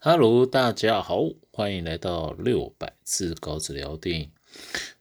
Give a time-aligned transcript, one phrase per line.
[0.00, 4.30] Hello，大家好，欢迎来到六百字稿子聊电影。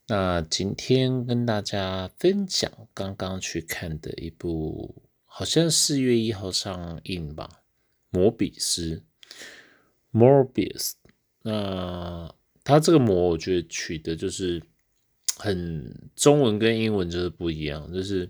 [0.07, 7.47] 那今天跟大家分享刚刚去看的一部，好像四月一号上映吧，
[8.09, 9.03] 《摩比斯》
[10.19, 10.93] （Morbius）。
[11.43, 12.33] 那
[12.63, 14.59] 它这个“魔”，我觉得取的就是
[15.37, 18.27] 很中文跟英文就是不一样，就是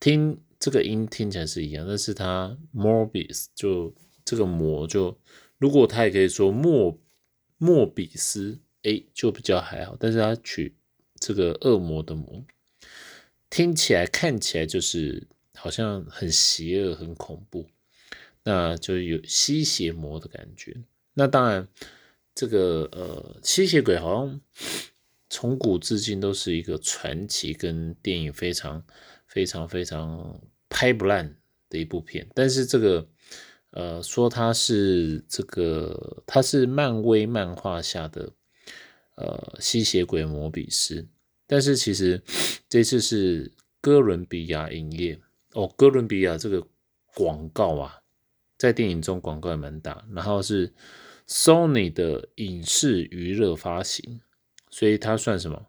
[0.00, 5.14] 听这个音听起来是一样，但是它 “Morbius” 就这个“魔”就。
[5.60, 6.98] 如果他也可以说莫
[7.58, 9.94] 莫比斯，哎，就比较还好。
[10.00, 10.74] 但是他取
[11.16, 12.42] 这个恶魔的魔，
[13.50, 17.66] 听起来看起来就是好像很邪恶、很恐怖，
[18.42, 20.74] 那就有吸血魔的感觉。
[21.12, 21.68] 那当然，
[22.34, 24.40] 这个呃吸血鬼好像
[25.28, 28.82] 从古至今都是一个传奇，跟电影非常
[29.26, 30.40] 非常非常
[30.70, 31.36] 拍不烂
[31.68, 32.26] 的一部片。
[32.34, 33.06] 但是这个。
[33.72, 38.32] 呃，说他是这个，他是漫威漫画下的
[39.14, 41.06] 呃吸血鬼摩比斯，
[41.46, 42.20] 但是其实
[42.68, 45.20] 这次是哥伦比亚影业
[45.52, 46.66] 哦，哥伦比亚这个
[47.14, 48.00] 广告啊，
[48.58, 50.72] 在电影中广告也蛮大，然后是
[51.28, 54.20] Sony 的影视娱乐发行，
[54.68, 55.64] 所以它算什么？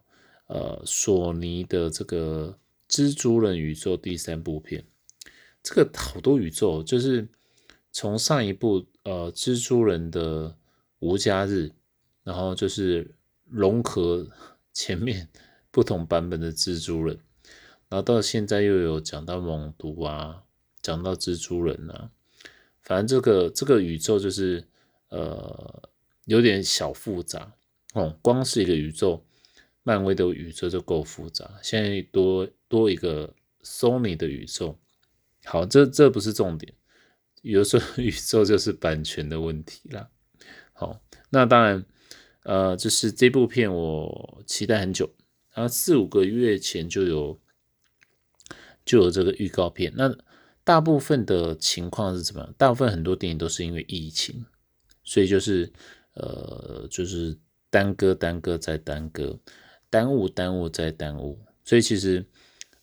[0.48, 4.84] 呃，索尼的这个蜘蛛人宇宙第三部片，
[5.62, 7.28] 这个好多宇宙就是。
[7.92, 10.56] 从上一部呃蜘蛛人的
[11.00, 11.72] 无家日，
[12.24, 13.14] 然后就是
[13.48, 14.26] 融合
[14.72, 15.28] 前面
[15.70, 17.18] 不同版本的蜘蛛人，
[17.90, 20.44] 然后到现在又有讲到猛毒啊，
[20.80, 22.10] 讲到蜘蛛人啊，
[22.80, 24.66] 反正这个这个宇宙就是
[25.08, 25.90] 呃
[26.24, 27.52] 有点小复杂
[27.92, 29.22] 哦，光是一个宇宙，
[29.82, 34.78] 漫威的宇宙就够复杂，现在多多一个 Sony 的宇宙，
[35.44, 36.72] 好，这这不是重点。
[37.42, 40.08] 有时候宇宙就是版权的问题啦。
[40.72, 41.84] 好，那当然，
[42.44, 45.12] 呃，就是这部片我期待很久，
[45.52, 47.40] 然后四五个月前就有
[48.84, 49.92] 就有这个预告片。
[49.96, 50.16] 那
[50.64, 52.54] 大部分的情况是怎么样？
[52.56, 54.44] 大部分很多电影都是因为疫情，
[55.04, 55.72] 所以就是
[56.14, 57.38] 呃，就是
[57.70, 59.38] 耽搁、耽搁再耽搁，
[59.90, 61.40] 耽误、耽误再耽误。
[61.64, 62.24] 所以其实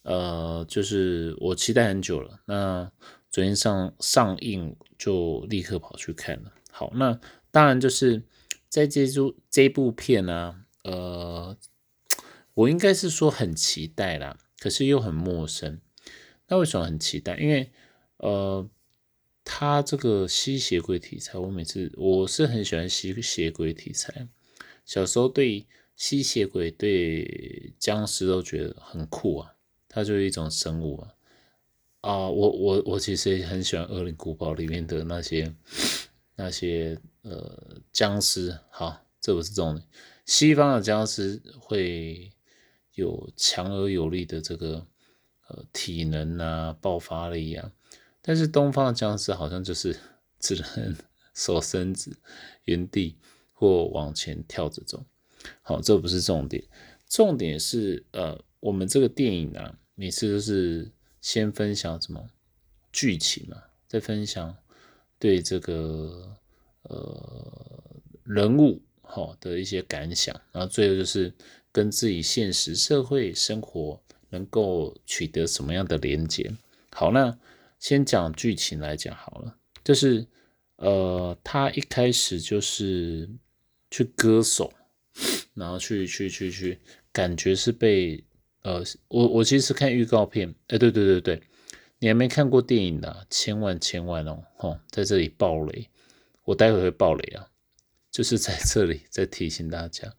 [0.04, 2.40] 呃，就是我期待很久了。
[2.46, 2.90] 那
[3.30, 6.54] 昨天上上映就立刻跑去看了。
[6.72, 7.20] 好，那
[7.52, 8.24] 当然就是
[8.68, 11.58] 在这部这部片呢，呃，
[12.54, 15.80] 我应该是说很期待啦，可是又很陌生。
[16.48, 17.38] 那为什么很期待？
[17.38, 17.72] 因为
[18.18, 18.68] 呃，
[19.44, 24.28] 他这个吸血鬼题材，我每次我是很喜欢吸血鬼题材。
[24.86, 29.54] 小时候对吸血鬼、对僵尸都觉得很酷啊，
[29.88, 31.14] 它就是一种生物啊。
[32.02, 35.54] 啊，我我我其实也很喜欢《恶灵古堡》里面的那些
[36.38, 38.58] 那些呃僵尸。
[38.70, 39.86] 好，这不是重点。
[40.26, 42.32] 西方的僵尸会
[42.94, 44.88] 有强而有力的这个
[45.50, 47.70] 呃体能啊、爆发力啊，
[48.22, 49.98] 但是东方的僵尸好像就是
[50.40, 50.96] 只能
[51.36, 52.16] 手伸直、
[52.64, 53.18] 原地
[53.52, 55.04] 或往前跳着走。
[55.62, 56.64] 好，这不是重点，
[57.10, 60.90] 重点是呃我们这个电影啊，每次都是。
[61.22, 62.30] 先分享什么
[62.92, 63.58] 剧情嘛，
[63.88, 64.56] 再分享
[65.18, 66.38] 对这个
[66.84, 71.34] 呃人物好的一些感想，然后最后就是
[71.72, 76.50] 跟自己现实社会生活能够取得什么样的连接。
[76.92, 77.38] 好，那
[77.80, 80.26] 先讲剧情来讲好了，就是
[80.78, 83.30] 呃他一开始就是
[83.92, 84.72] 去割手，
[85.54, 86.80] 然后去去去去，
[87.12, 88.24] 感觉是被。
[88.62, 91.42] 呃，我我其实看预告片，哎，对对对对，
[92.00, 95.88] 你还没看过电影的，千万千万哦，吼，在这里爆雷，
[96.44, 97.48] 我待会会爆雷啊，
[98.12, 100.14] 就是在这里再提醒大家，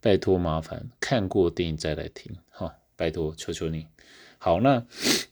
[0.00, 3.86] 拜托麻烦看过电影再来听，哈，拜托求求你。
[4.38, 4.84] 好，那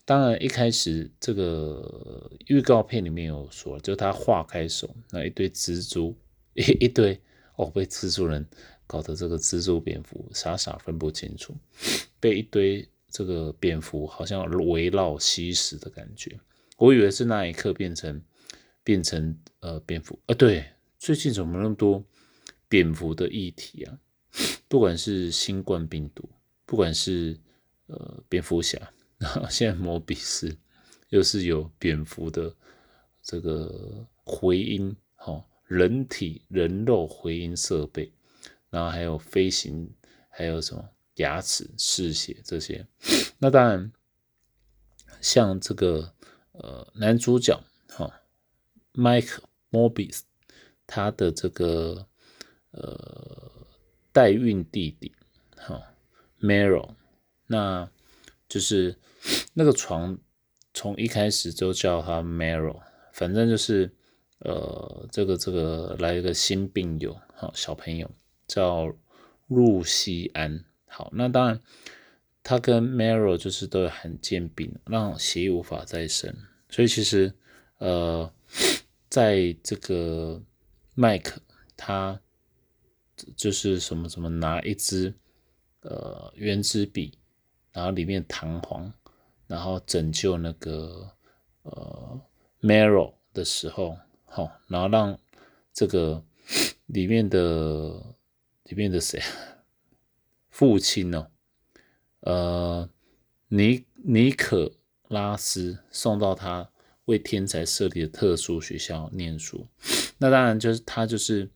[0.05, 6.17] 当然一开始这个预告片里面有说，就他化开手，那一堆蜘蛛，
[6.55, 7.21] 一 一堆
[7.57, 8.47] 哦，被蜘蛛人。
[8.91, 11.55] 搞得这个蜘蛛蝙蝠傻傻分不清楚，
[12.19, 16.37] 被一堆这个蝙蝠好像围绕吸食的感觉。
[16.77, 18.21] 我以为是那一刻变成
[18.83, 20.65] 变成呃蝙蝠啊，对，
[20.99, 22.05] 最近怎么那么多
[22.69, 23.97] 蝙蝠的议题啊？
[24.67, 26.29] 不管是新冠病毒，
[26.67, 27.39] 不管是
[27.87, 28.77] 呃蝙蝠侠，
[29.19, 30.53] 然后现在摩比斯
[31.11, 32.53] 又是有蝙蝠的
[33.23, 38.13] 这个回音，哈，人体人肉回音设备。
[38.71, 39.93] 然后还有飞行，
[40.29, 42.87] 还有什么牙齿嗜血这些。
[43.39, 43.93] 那当然，
[45.21, 46.15] 像这个
[46.53, 48.23] 呃男主角哈
[48.95, 49.39] ，Mike
[49.71, 50.21] Morbius，
[50.87, 52.07] 他的这个
[52.71, 53.67] 呃
[54.13, 55.13] 代孕弟弟，
[55.57, 55.83] 哈
[56.41, 56.95] ，Marrow，
[57.47, 57.91] 那
[58.49, 58.97] 就是
[59.53, 60.19] 那个床
[60.73, 62.81] 从一开始就叫他 Marrow，
[63.13, 63.93] 反正就是
[64.39, 68.11] 呃这个这个来一个新病友，好小朋友
[68.51, 68.93] 叫
[69.47, 71.61] 露西安，好，那当然
[72.43, 76.35] 他跟 m a r o 就是都有罕见病，让血液无法再生，
[76.69, 77.33] 所以其实
[77.79, 78.29] 呃
[79.09, 80.43] 在这个
[80.95, 81.41] 麦克
[81.77, 82.21] 他
[83.37, 85.15] 就是什么什么拿一支
[85.83, 87.17] 呃圆珠笔，
[87.71, 88.93] 然后里面弹簧，
[89.47, 91.09] 然后拯救那个
[91.63, 92.21] 呃
[92.61, 95.17] Marrow 的时候，好，然后让
[95.73, 96.21] 这个
[96.87, 98.17] 里面的
[98.71, 99.29] 里面的谁啊
[100.49, 101.29] 父亲呢？
[102.21, 102.89] 呃，
[103.49, 104.73] 尼尼可
[105.09, 106.71] 拉斯送到他
[107.07, 109.67] 为天才设立的特殊学校念书。
[110.19, 111.49] 那当然就是他就是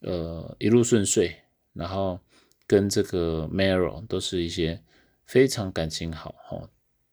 [0.00, 1.34] 呃一路顺遂，
[1.72, 2.18] 然后
[2.66, 4.82] 跟这个 Marrow 都是一些
[5.24, 6.68] 非常感情好哈，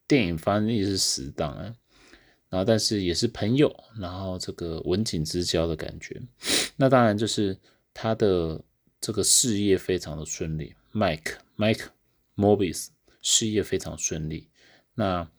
[0.07, 1.75] 电影翻译是死党啊，
[2.49, 6.19] 然后但是也是朋友，然后这个文景之交的感觉。
[6.75, 7.57] 那当然就是
[7.93, 8.59] 他的
[9.05, 11.89] 这个事业非常的顺利，Mike Mike
[12.35, 12.87] Morbius
[13.21, 14.49] 事业非常顺利，
[14.95, 15.29] 那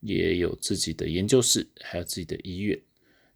[0.00, 2.82] 也有自己的研究室，还有自己的医院，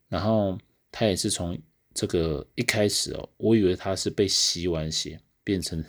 [0.08, 0.58] 然后
[0.90, 1.56] 他也是从
[1.94, 5.84] 这个一开始哦，我以为他是被吸完血变成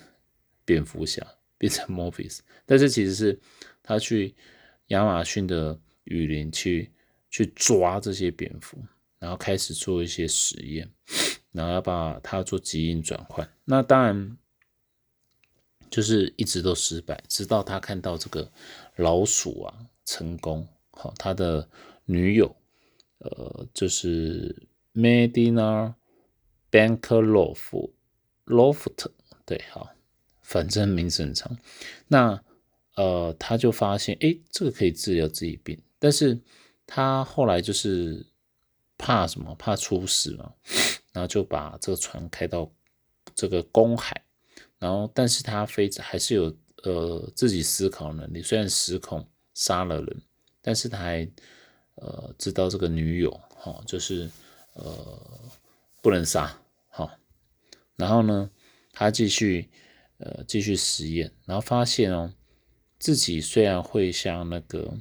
[0.64, 1.26] 蝙蝠侠，
[1.58, 3.40] 变成 Mobis， 但是其实是
[3.82, 4.36] 他去
[4.90, 6.92] 亚马逊的雨林去
[7.32, 8.78] 去抓这些蝙蝠，
[9.18, 10.88] 然后开始做一些实验，
[11.52, 13.50] 然后要把它做基因转换。
[13.66, 14.38] 那当然
[15.90, 18.52] 就是一直都失败，直到他看到这个
[18.96, 21.70] 老鼠啊成功，好，他的
[22.06, 22.56] 女友
[23.20, 24.68] 呃就是。
[24.98, 25.94] Medina
[26.72, 27.92] Bankloft
[28.48, 29.12] Loft，
[29.46, 29.92] 对，好，
[30.42, 31.56] 反正名字很长。
[32.08, 32.44] 那
[32.96, 36.40] 呃，他就发现，哎，这个可以治疗自己病，但是
[36.88, 38.26] 他后来就是
[38.98, 39.54] 怕什么？
[39.54, 40.52] 怕出事嘛，
[41.18, 42.72] 然后就把这个船开到
[43.34, 44.24] 这个公海，
[44.78, 50.22] 然后，但是他飞还是有呃自己思考能力，虽然失控杀了人，
[50.62, 51.28] 但是他还
[51.96, 54.30] 呃知道这个女友，哈，就是。
[54.80, 55.20] 呃，
[56.04, 56.56] 不能杀，
[56.88, 57.10] 好，
[57.96, 58.48] 然后呢，
[58.94, 59.68] 他继续
[60.20, 62.32] 呃继续实验，然后发现哦，
[63.00, 64.94] 自己虽然会像那个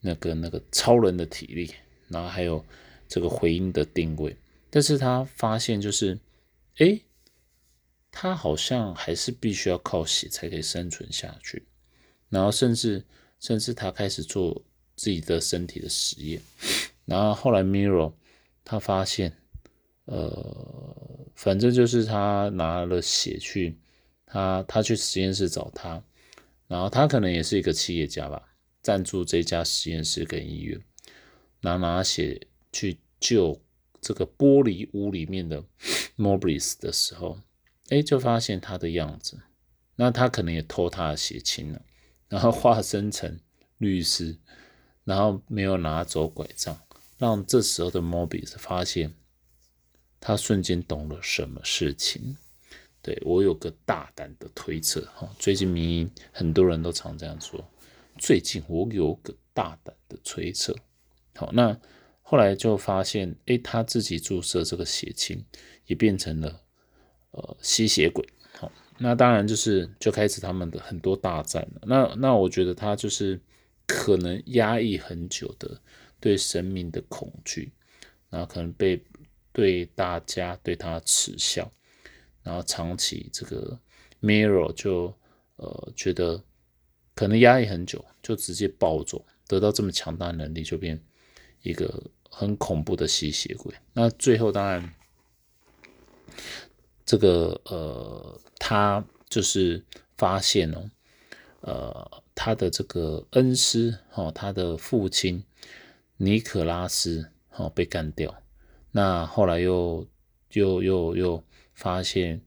[0.00, 1.72] 那个那个超人的体力，
[2.08, 2.64] 然后还有
[3.06, 4.36] 这个回音的定位，
[4.74, 6.18] 但是他发现就是，
[6.78, 7.00] 哎，
[8.10, 11.64] 他好像还是必须要靠血才可以生存下去，
[12.28, 13.04] 然后甚至
[13.38, 14.60] 甚至他开始做
[14.96, 16.42] 自己的身体的实验，
[17.04, 18.12] 然后后来 Mirror。
[18.64, 19.32] 他发现，
[20.06, 23.78] 呃，反正就是他拿了血去，
[24.26, 26.02] 他他去实验室找他，
[26.66, 28.42] 然后他可能也是一个企业家吧，
[28.82, 30.80] 赞助这家实验室跟医院，
[31.60, 33.60] 拿拿血去救
[34.04, 35.64] 这个玻璃屋里面的
[36.18, 37.38] Morbis 的时候，
[37.88, 39.40] 哎，就发现他的样子，
[39.96, 41.80] 那他可能也偷他的血清了，
[42.28, 43.40] 然后化身成
[43.78, 44.36] 律师，
[45.04, 46.78] 然后没有拿走拐杖。
[47.16, 49.14] 让这时候的 Morbius 发现，
[50.20, 52.36] 他瞬间懂了什么事情。
[53.00, 57.64] 对我有个大胆的推测，哈，最近迷很多人都常这样说。
[58.18, 60.74] 最近我有个大胆的推测，
[61.36, 61.78] 好，那
[62.26, 65.44] 后来就发现，哎，他自己注射这个血清
[65.86, 66.60] 也变成了
[67.30, 68.28] 呃吸血鬼。
[68.58, 71.82] 好，那当然就是就开始他们的很多大战了。
[71.86, 73.40] 那那我觉得他就是
[73.86, 75.80] 可能压抑很久的。
[76.20, 77.70] 对生命的恐惧，
[78.30, 78.98] 然后可能被
[79.52, 81.70] 对大家对他耻笑，
[82.42, 83.78] 然后长期这个
[84.22, 85.14] Mirror 就
[85.56, 86.42] 呃觉得
[87.14, 90.98] 可能压抑很久，就直接暴走，得到这么强大能力，就变
[91.60, 92.02] 一个
[92.34, 93.74] 很恐怖的吸血鬼。
[93.92, 94.92] 那最后当然
[97.06, 99.84] 这个呃他就是
[100.16, 100.90] 发现哦，
[101.60, 105.44] 呃他的这个恩师哈，他的父亲。
[106.16, 108.32] 尼可拉斯哦被干掉，
[108.92, 110.06] 那后来又
[110.52, 112.40] 又又又发现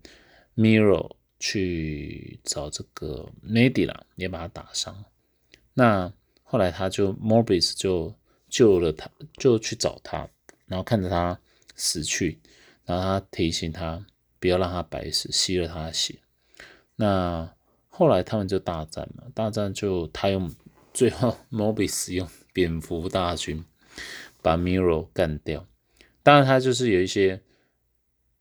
[0.55, 5.03] Miro 去找这个 Medina 也把他打伤，
[5.73, 6.13] 那
[6.43, 8.15] 后来他就 Morbius 就
[8.57, 10.27] 救了他，就去找他，
[10.65, 11.39] 然后看着他
[11.75, 12.39] 死去，
[12.85, 14.03] 然后他提醒他
[14.39, 16.19] 不要让他白死，吸了他的血。
[16.95, 17.53] 那
[17.89, 20.51] 后来他们就大战嘛，大战就他用
[20.93, 22.27] 最后 Morbius 用。
[22.57, 23.63] 蝙蝠大军
[24.41, 25.67] 把 Miro 干掉，
[26.23, 27.39] 当然他就是有一些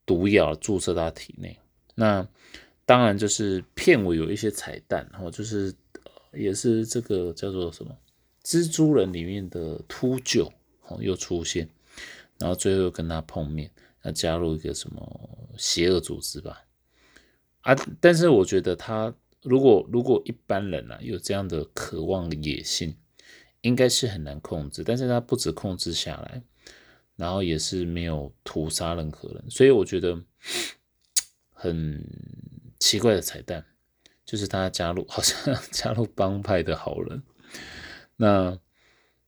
[0.07, 1.59] 毒药注射到体内。
[1.97, 2.27] 那
[2.87, 5.75] 当然就是片尾有一些彩蛋，然后就是
[6.33, 7.95] 也是这个叫做什么
[8.47, 10.49] 蜘蛛人里面的秃鹫
[10.83, 11.69] 哦又出现，
[12.39, 13.69] 然后最后又跟他碰面，
[14.05, 16.63] 要加入一个什么邪恶组织吧。
[17.63, 19.13] 啊，但是我觉得他
[19.43, 22.97] 如果如果一般人啊有这样的渴望野性，
[23.63, 24.85] 应该是很难控制。
[24.85, 26.41] 但是他不止控制下来，
[27.17, 30.23] 然后也是没有屠杀任何人，所以我觉得
[31.51, 32.01] 很
[32.79, 33.65] 奇怪的彩蛋，
[34.25, 37.21] 就是他加入好像加入帮派的好人。
[38.17, 38.59] 那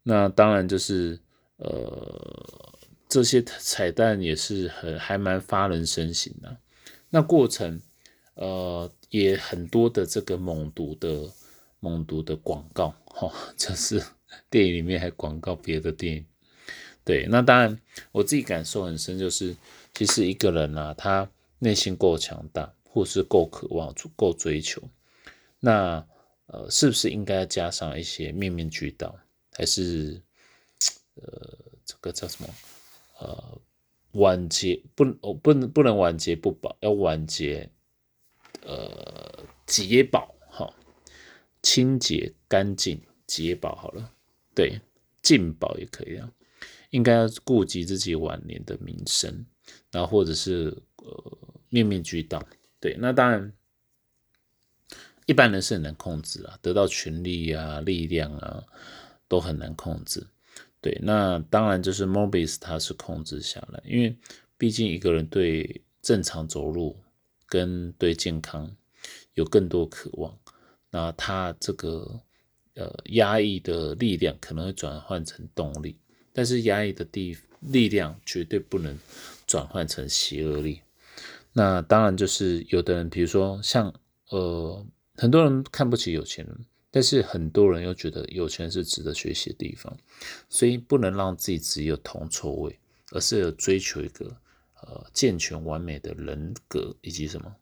[0.02, 1.18] 那当然就是
[1.56, 6.56] 呃这些彩蛋也是很还蛮发人深省的。
[7.10, 7.80] 那过程。
[8.40, 11.28] 呃，也很多的这个猛毒的
[11.80, 14.00] 猛毒的广告，哈， 就是
[14.48, 16.24] 电影里面还广告别的电影。
[17.04, 17.76] 对，那当然
[18.12, 19.56] 我自己感受很深，就是
[19.92, 21.28] 其实一个人啊，他
[21.58, 24.80] 内心够强大，或是够渴望、够追求，
[25.58, 26.06] 那
[26.48, 29.18] 呃，是不是应该加上一些面面俱到，
[29.52, 30.20] 还是
[31.14, 32.48] 呃，这个叫什么？
[33.20, 33.58] 呃，
[34.12, 37.70] 晚节不，哦，不能不能晚节不保，要晚节。
[38.62, 40.74] 呃，洁保哈，
[41.62, 44.12] 清洁干净，洁保好了，
[44.54, 44.80] 对，
[45.22, 46.30] 净保也可以啊。
[46.90, 49.46] 应该要顾及自己晚年的名声，
[49.90, 51.38] 然后或者是呃
[51.68, 52.44] 面面俱到。
[52.80, 53.52] 对，那当然
[55.28, 58.64] 一般人是很难控制啊，得到权力啊、力量啊
[59.28, 60.26] 都很难控制。
[60.80, 64.16] 对，那当然就是 Mobius 他是控制下来，因为
[64.56, 66.98] 毕竟一个人对正常走路。
[67.50, 68.70] 跟对健康
[69.32, 70.38] 有更多渴望，
[70.90, 72.20] 那他这个
[72.74, 75.96] 呃压抑的力量可能会转换成动力，
[76.34, 78.94] 但是压抑的地力量绝对不能
[79.46, 80.82] 转换成邪恶力。
[81.54, 83.90] 那当然就是有的人，比如说像
[84.28, 84.86] 呃
[85.18, 89.94] 很多人看不起有钱人，但是很多人又觉得有钱是值得学习的地方，
[90.48, 92.78] 所以不能让自己只有铜臭味，
[93.10, 94.34] 而是要追求一个。
[94.80, 97.52] 呃，健全完美的人格以及什么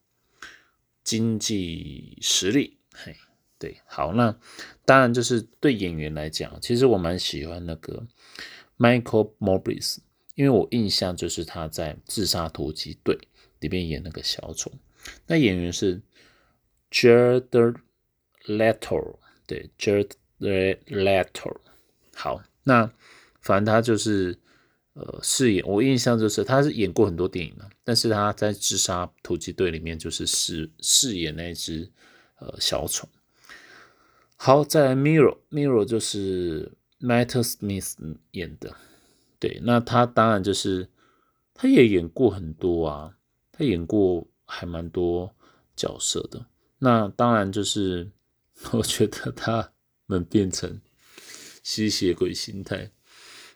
[1.02, 3.16] 经济实力，嘿，
[3.58, 4.38] 对，好，那
[4.84, 8.06] 当然就是对演员来讲，其实我蛮喜欢那个
[8.76, 9.96] Michael Morris，
[10.34, 13.16] 因为我印象就是他在《自杀突击队》
[13.60, 14.70] 里面演那个小丑，
[15.26, 16.02] 那演员是
[16.90, 17.76] Jared
[18.46, 21.56] Leto，对，Jared Leto，
[22.14, 22.90] 好，那
[23.40, 24.38] 反正他就是。
[24.98, 31.86] 呃，饰演我印象就是他是演过很多电影的，但是他在《自杀突击队》里面就是饰饰演那只
[32.38, 33.06] 呃小丑。
[34.36, 37.92] 好，再来 Mirror，Mirror 就是 Matt Smith
[38.30, 38.74] 演的，
[39.38, 40.88] 对，那他当然就是
[41.52, 43.18] 他也演过很多啊，
[43.52, 45.30] 他演过还蛮多
[45.76, 46.46] 角色的。
[46.78, 48.10] 那当然就是
[48.72, 49.72] 我觉得他
[50.06, 50.80] 们变成
[51.62, 52.90] 吸血鬼心态，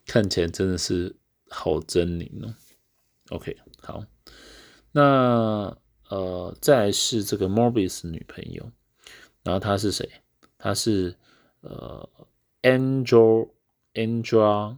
[0.07, 1.17] 看起来真的是。
[1.53, 2.55] 好狰狞哦
[3.31, 4.05] ，OK，好，
[4.93, 5.77] 那
[6.09, 8.71] 呃，再是这个 Morbius 女朋友，
[9.43, 10.09] 然后她是谁？
[10.59, 11.17] 她是
[11.63, 12.09] 呃
[12.63, 13.51] Angel
[13.95, 14.77] Angela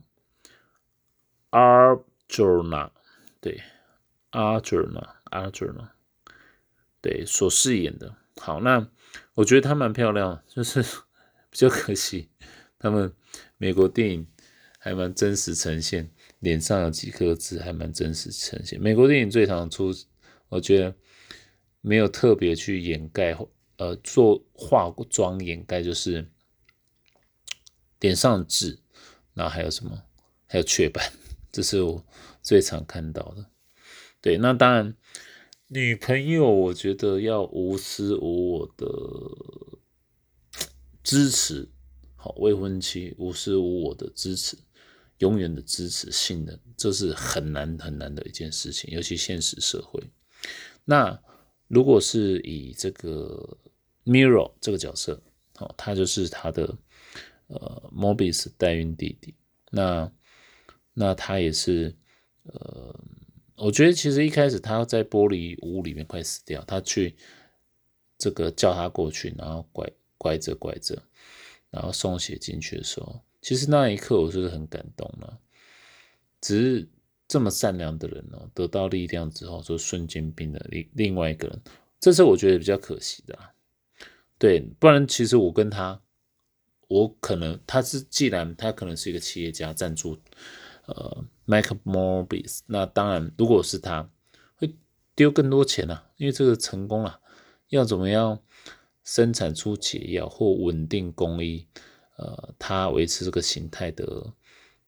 [1.50, 2.90] Arjuna，
[3.38, 3.60] 对
[4.30, 5.90] ，Arjuna Arjuna，
[7.02, 8.16] 对，所饰演的。
[8.36, 8.88] 好，那
[9.34, 10.82] 我觉得她蛮漂亮，就是
[11.50, 12.30] 比较可惜，
[12.78, 13.12] 他们
[13.58, 14.26] 美国电影
[14.78, 16.10] 还蛮真实呈现。
[16.40, 18.80] 脸上有几颗痣，还蛮真实呈现。
[18.80, 19.92] 美国电影最常出，
[20.48, 20.92] 我觉得
[21.80, 23.38] 没有特别去掩盖，
[23.76, 26.28] 呃，做化妆掩盖，就是
[28.00, 28.80] 脸上痣，
[29.34, 30.02] 然后还有什么，
[30.48, 31.12] 还有雀斑，
[31.52, 32.04] 这是我
[32.42, 33.46] 最常看到的。
[34.20, 34.96] 对，那当然，
[35.74, 38.86] 女朋友我觉得要无私无我的
[41.02, 41.66] 支持，
[42.14, 44.58] 好，未婚妻无私无我的支持。
[45.16, 50.02] 永远的支持信任，这是很难很难的一件事情，尤其现实社会。
[50.84, 51.18] 那
[51.68, 53.56] 如果是以这个
[54.04, 55.22] Mirror 这个角色，
[55.58, 56.76] 哦，他就是他的
[57.46, 59.34] 呃 Mobius 代孕弟弟。
[59.70, 60.12] 那
[60.92, 61.96] 那他也是
[62.42, 62.94] 呃，
[63.62, 67.14] 我觉得其实一开始他在玻璃屋里面快死掉，他去
[68.18, 69.88] 这个叫他过去，然后拐
[70.18, 71.00] 拐着拐着，
[71.70, 73.20] 然后送血进去的时候。
[73.40, 75.38] 其实那一刻我是很感动了，
[76.40, 76.88] 只是
[77.28, 81.62] 这么善良的人哦，得到力量之后就瞬间变了另另外一个人，
[82.00, 83.38] 这是我觉得比较可惜的。
[84.38, 86.02] 对，不然其实我跟他，
[86.88, 90.18] 我可能他是既然他可能是一个企业家赞助，
[90.94, 94.08] 呃 Mike Morbius，那当然如果是他，
[94.56, 94.74] 会
[95.14, 97.20] 丢更多钱啊，因为这个成功了，
[97.68, 98.38] 要怎么样
[99.04, 101.66] 生产出解药或稳定工艺，
[102.16, 104.32] 呃，它维持这个形态的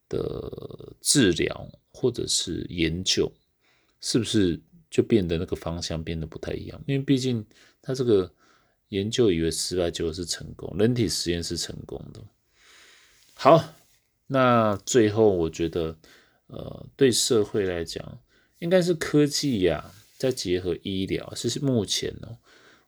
[0.08, 3.32] 的治疗或者是研究，
[4.00, 6.80] 是不是就变得那个方向变得不太一样？
[6.86, 7.44] 因为毕竟
[7.82, 8.32] 它这个
[8.90, 12.22] 研究以为失败就是成功，人体实验是成功的。
[13.34, 13.64] 好，
[14.26, 15.96] 那最后我觉得，
[16.46, 18.20] 呃，对社会来讲，
[18.58, 19.92] 应该是科技呀。
[20.16, 22.38] 再结合医疗，这是目前呢，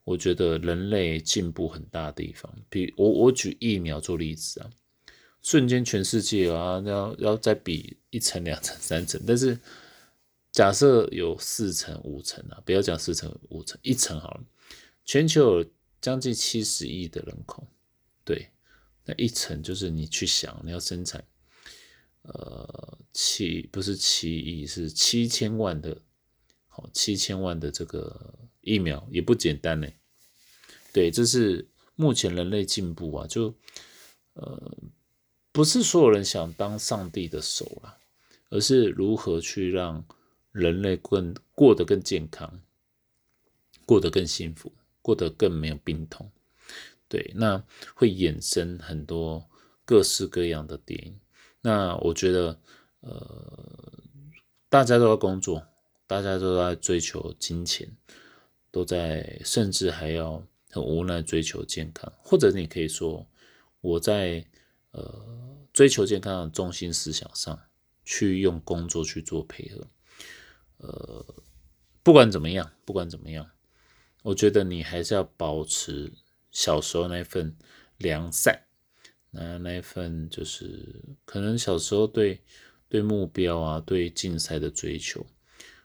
[0.05, 2.51] 我觉得人类进步很大的地方。
[2.71, 4.71] 比我我举疫苗做例子啊，
[5.43, 9.59] 瞬间全世界啊要要再比一层、两层、三层，但是
[10.53, 14.45] 假设有四层、五层啊，不要讲四层、五层，一层好了。
[15.05, 17.67] 全球有将近七十亿的人口，
[18.25, 18.49] 对，
[19.07, 21.25] 那一层就是你去想，你要生产，
[22.23, 25.97] 呃，七不是七亿，是七千万的。
[26.93, 29.89] 七千万的这个疫苗也不简单呢。
[30.93, 33.55] 对，这是目前人类进步啊，就
[34.35, 34.77] 呃，
[35.53, 37.97] 不是所有人想当上帝的手了，
[38.51, 40.05] 而是如何去让
[40.53, 42.61] 人类更过得更健康，
[43.87, 44.71] 过得更幸福，
[45.01, 46.31] 过得更没有病痛。
[47.09, 47.63] 对，那
[47.95, 49.49] 会衍生很多
[49.85, 51.19] 各式各样的电影。
[51.61, 52.61] 那我觉得，
[53.01, 53.93] 呃，
[54.69, 55.67] 大家都在工作。
[56.09, 57.91] 大家都在追求金钱，
[58.71, 63.27] 都在甚至还要很无奈追求健康，或者你可以说
[63.81, 64.47] 我在
[64.93, 65.13] 呃
[65.73, 67.59] 追求健康的中心思想上
[68.05, 69.85] 去用工作去做配合，
[70.77, 71.27] 呃，
[72.05, 73.51] 不管怎么样，不管怎么样，
[74.23, 76.13] 我觉得你还是要保持
[76.57, 77.55] 小时候那份
[77.99, 78.59] 良善，
[79.31, 82.41] 那那一份就是可能小时候对
[82.89, 85.27] 对目标啊，对竞赛的追求。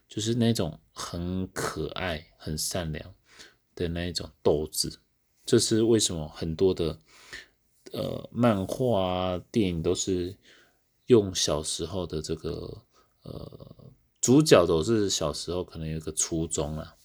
[0.07, 3.13] 就是那种很可爱、很善良
[3.75, 4.97] 的那一种斗志，
[5.45, 6.97] 这是为什么很多的
[7.91, 10.37] 呃漫画啊、电影都是
[11.07, 12.81] 用小时候的这个
[13.23, 16.95] 呃主角都是小时候可能有个初衷啊，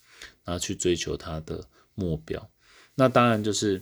[0.44, 2.48] 然后去追求他的目标。
[2.96, 3.80] 那当然就是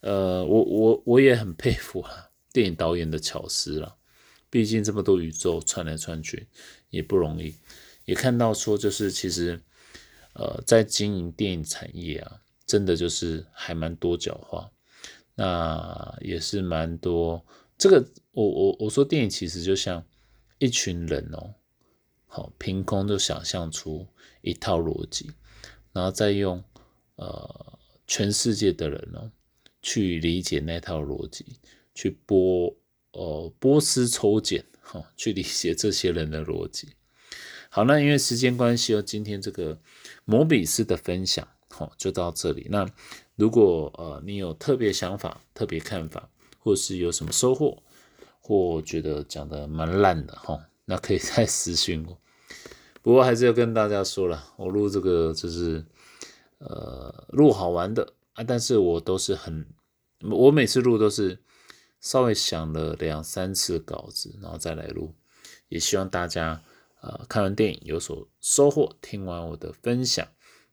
[0.00, 3.96] 呃，我我我也很佩服啊，电影导演的巧思了，
[4.48, 6.46] 毕竟这么多宇宙串来串去
[6.90, 7.56] 也不容易。
[8.04, 9.60] 也看到说，就是其实，
[10.34, 14.70] 呃，在经营电影产业啊，真的就是还蛮多角化，
[15.34, 17.44] 那也是蛮多。
[17.78, 20.04] 这个我我我说电影其实就像
[20.58, 21.54] 一群人哦，
[22.26, 24.06] 好，凭空就想象出
[24.42, 25.30] 一套逻辑，
[25.92, 26.62] 然后再用
[27.16, 27.78] 呃
[28.10, 29.30] 全世界的人哦
[29.80, 31.46] 去理解那套逻辑，
[31.94, 32.74] 去剥
[33.12, 36.88] 呃波斯抽检，哈，去理解这些人的逻辑。
[37.68, 39.80] 好，那因为时间关系哦，今天这个
[40.24, 42.66] 摩比斯的分享，好，就到这里。
[42.68, 42.84] 那
[43.36, 47.80] 如果呃你有特别想法、特别看法，或是有什么收获，
[48.40, 52.18] 或觉得讲的蛮烂的哈，那可以 再私信我。
[53.02, 55.82] 不过还是要跟大家说了，我录这个就是
[56.60, 59.66] 呃录好玩的啊，但是我都是很，
[60.30, 61.38] 我每次录都是
[62.00, 65.14] 稍微想了两三次稿子，然后再来录，
[65.68, 66.62] 也希望大家。
[67.02, 70.28] 呃，看完电影有所收获，听完我的分享，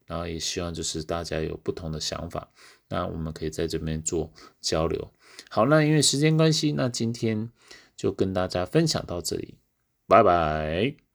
[0.06, 2.52] 然后也希望就是大家有不同的想法，
[2.90, 5.10] 那我们可以在这边做交流。
[5.50, 7.50] 好，那因为时间关系，那今天
[7.96, 9.56] 就跟大家分享到这里，
[10.06, 11.07] 拜拜。